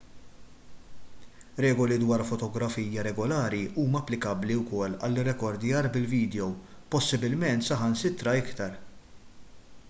regoli 1.65 1.97
dwar 2.03 2.23
fotografija 2.29 3.03
regolari 3.09 3.59
huma 3.83 4.01
applikabbli 4.01 4.57
wkoll 4.63 4.97
għall-irrekordjar 5.09 5.91
bil-vidjow 5.99 6.49
possibbilment 6.97 7.71
saħansitra 7.71 8.37
iktar 8.43 8.77